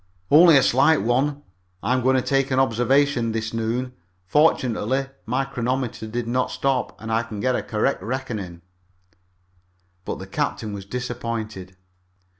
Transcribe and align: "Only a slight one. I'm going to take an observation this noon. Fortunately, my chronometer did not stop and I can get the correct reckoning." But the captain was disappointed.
"Only 0.31 0.57
a 0.57 0.63
slight 0.63 1.03
one. 1.03 1.43
I'm 1.83 2.01
going 2.01 2.15
to 2.15 2.23
take 2.23 2.49
an 2.49 2.59
observation 2.59 3.33
this 3.33 3.53
noon. 3.53 3.93
Fortunately, 4.25 5.05
my 5.27 5.45
chronometer 5.45 6.07
did 6.07 6.27
not 6.27 6.49
stop 6.49 6.99
and 6.99 7.11
I 7.11 7.21
can 7.21 7.39
get 7.39 7.51
the 7.51 7.61
correct 7.61 8.01
reckoning." 8.01 8.63
But 10.03 10.17
the 10.17 10.25
captain 10.25 10.73
was 10.73 10.85
disappointed. 10.85 11.77